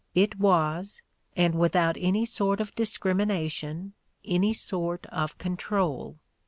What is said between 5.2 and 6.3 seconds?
control.